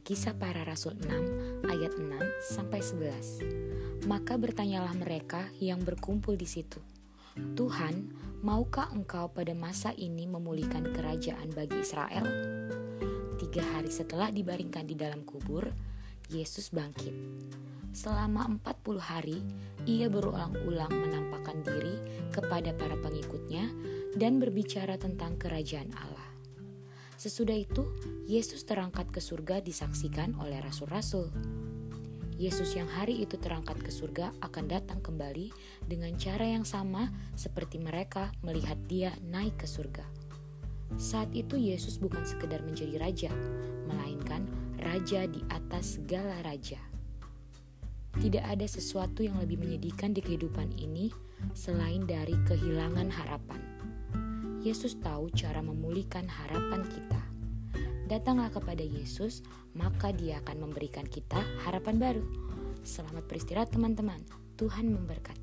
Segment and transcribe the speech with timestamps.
[0.00, 2.08] Kisah Para Rasul 6 ayat 6
[2.56, 4.08] sampai 11.
[4.08, 6.80] Maka bertanyalah mereka yang berkumpul di situ,
[7.52, 12.24] Tuhan, maukah engkau pada masa ini memulihkan kerajaan bagi Israel?
[13.36, 15.68] Tiga hari setelah dibaringkan di dalam kubur,
[16.32, 17.12] Yesus bangkit.
[17.92, 19.44] Selama 40 hari,
[19.84, 23.68] ia berulang-ulang menampakkan diri kepada para pengikutnya
[24.16, 26.31] dan berbicara tentang kerajaan Allah.
[27.22, 27.86] Sesudah itu,
[28.26, 31.30] Yesus terangkat ke surga disaksikan oleh rasul-rasul.
[32.34, 35.54] Yesus yang hari itu terangkat ke surga akan datang kembali
[35.86, 40.02] dengan cara yang sama seperti mereka melihat dia naik ke surga.
[40.98, 43.30] Saat itu Yesus bukan sekedar menjadi raja,
[43.86, 44.42] melainkan
[44.82, 46.82] raja di atas segala raja.
[48.18, 51.14] Tidak ada sesuatu yang lebih menyedihkan di kehidupan ini
[51.54, 53.61] selain dari kehilangan harapan.
[54.62, 57.18] Yesus tahu cara memulihkan harapan kita.
[58.06, 59.42] Datanglah kepada Yesus,
[59.74, 62.22] maka Dia akan memberikan kita harapan baru.
[62.86, 64.22] Selamat beristirahat, teman-teman.
[64.54, 65.41] Tuhan memberkati.